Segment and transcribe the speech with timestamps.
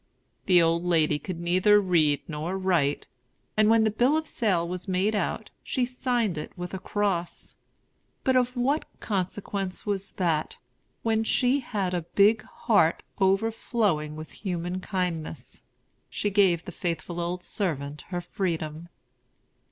[0.47, 3.05] The old lady could neither read nor write;
[3.55, 7.55] and when the bill of sale was made out, she signed it with a cross.
[8.23, 10.57] But of what consequence was that,
[11.03, 15.61] when she had a big heart overflowing with human kindness?
[16.09, 18.89] She gave the faithful old servant her freedom.